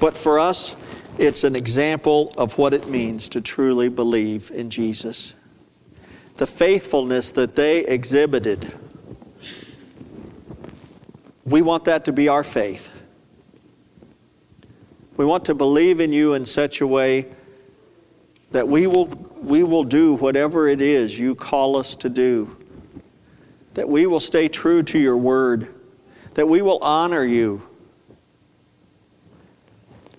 But 0.00 0.18
for 0.18 0.40
us, 0.40 0.74
it's 1.18 1.44
an 1.44 1.54
example 1.54 2.34
of 2.36 2.58
what 2.58 2.74
it 2.74 2.88
means 2.88 3.28
to 3.28 3.40
truly 3.40 3.88
believe 3.88 4.50
in 4.52 4.70
Jesus. 4.70 5.36
The 6.38 6.48
faithfulness 6.48 7.30
that 7.30 7.54
they 7.54 7.86
exhibited 7.86 8.76
we 11.46 11.62
want 11.62 11.84
that 11.84 12.04
to 12.06 12.12
be 12.12 12.28
our 12.28 12.44
faith. 12.44 12.92
We 15.16 15.24
want 15.24 15.46
to 15.46 15.54
believe 15.54 16.00
in 16.00 16.12
you 16.12 16.34
in 16.34 16.44
such 16.44 16.80
a 16.80 16.86
way 16.86 17.26
that 18.50 18.68
we 18.68 18.86
will, 18.86 19.06
we 19.40 19.62
will 19.62 19.84
do 19.84 20.14
whatever 20.14 20.68
it 20.68 20.80
is 20.80 21.18
you 21.18 21.34
call 21.34 21.76
us 21.76 21.96
to 21.96 22.08
do, 22.08 22.56
that 23.74 23.88
we 23.88 24.06
will 24.06 24.20
stay 24.20 24.48
true 24.48 24.82
to 24.82 24.98
your 24.98 25.16
word, 25.16 25.72
that 26.34 26.46
we 26.46 26.62
will 26.62 26.78
honor 26.82 27.24
you, 27.24 27.62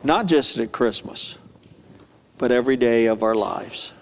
not 0.03 0.25
just 0.25 0.57
at 0.59 0.71
Christmas, 0.71 1.37
but 2.37 2.51
every 2.51 2.77
day 2.77 3.05
of 3.05 3.21
our 3.21 3.35
lives. 3.35 3.93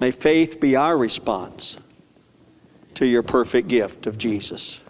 May 0.00 0.10
faith 0.10 0.60
be 0.60 0.76
our 0.76 0.96
response 0.96 1.78
to 2.94 3.06
your 3.06 3.22
perfect 3.22 3.68
gift 3.68 4.06
of 4.06 4.18
Jesus. 4.18 4.80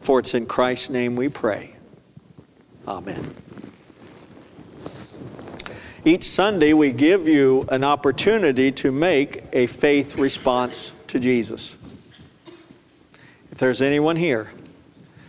For 0.00 0.20
it's 0.20 0.34
in 0.34 0.46
Christ's 0.46 0.90
name 0.90 1.16
we 1.16 1.28
pray. 1.28 1.74
Amen. 2.86 3.34
Each 6.04 6.24
Sunday, 6.24 6.72
we 6.72 6.92
give 6.92 7.28
you 7.28 7.66
an 7.70 7.84
opportunity 7.84 8.72
to 8.72 8.92
make 8.92 9.44
a 9.52 9.66
faith 9.66 10.16
response 10.16 10.92
to 11.08 11.18
Jesus. 11.18 11.76
If 13.50 13.58
there's 13.58 13.82
anyone 13.82 14.16
here 14.16 14.50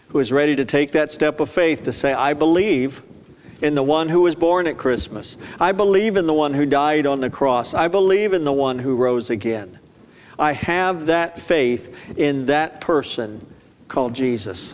who 0.09 0.19
is 0.19 0.31
ready 0.31 0.55
to 0.55 0.63
take 0.63 0.91
that 0.91 1.09
step 1.11 1.39
of 1.39 1.49
faith 1.49 1.83
to 1.83 1.91
say, 1.91 2.13
I 2.13 2.33
believe 2.33 3.01
in 3.61 3.75
the 3.75 3.83
one 3.83 4.07
who 4.07 4.21
was 4.21 4.35
born 4.35 4.67
at 4.67 4.77
Christmas, 4.77 5.37
I 5.59 5.71
believe 5.71 6.15
in 6.15 6.27
the 6.27 6.33
one 6.33 6.53
who 6.53 6.65
died 6.65 7.05
on 7.05 7.19
the 7.19 7.29
cross, 7.29 7.73
I 7.73 7.87
believe 7.87 8.33
in 8.33 8.43
the 8.43 8.53
one 8.53 8.79
who 8.79 8.95
rose 8.95 9.29
again. 9.29 9.78
I 10.39 10.53
have 10.53 11.07
that 11.07 11.37
faith 11.37 12.17
in 12.17 12.47
that 12.47 12.81
person 12.81 13.45
called 13.87 14.15
Jesus. 14.15 14.73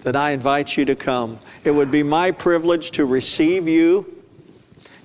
That 0.00 0.16
I 0.16 0.32
invite 0.32 0.76
you 0.76 0.84
to 0.86 0.96
come. 0.96 1.38
It 1.64 1.70
would 1.70 1.90
be 1.90 2.02
my 2.02 2.32
privilege 2.32 2.90
to 2.92 3.06
receive 3.06 3.68
you 3.68 4.22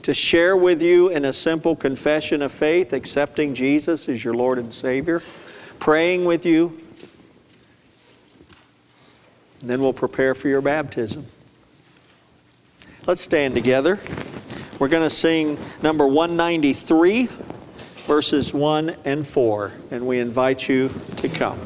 to 0.08 0.14
share 0.14 0.56
with 0.56 0.82
you 0.82 1.10
in 1.10 1.26
a 1.26 1.34
simple 1.34 1.76
confession 1.76 2.42
of 2.42 2.50
faith, 2.50 2.94
accepting 2.94 3.54
Jesus 3.54 4.08
as 4.08 4.24
your 4.24 4.34
Lord 4.34 4.58
and 4.58 4.74
Savior, 4.74 5.22
praying 5.80 6.24
with 6.24 6.46
you. 6.46 6.80
And 9.60 9.70
then 9.70 9.82
we'll 9.82 9.92
prepare 9.92 10.34
for 10.34 10.48
your 10.48 10.62
baptism. 10.62 11.26
Let's 13.06 13.20
stand 13.20 13.54
together. 13.54 14.00
We're 14.80 14.88
going 14.88 15.04
to 15.04 15.10
sing 15.10 15.60
number 15.82 16.08
193, 16.08 17.28
verses 18.08 18.54
1 18.54 18.96
and 19.04 19.28
4, 19.28 19.74
and 19.92 20.08
we 20.08 20.20
invite 20.20 20.70
you 20.70 20.90
to 21.18 21.28
come. 21.28 21.60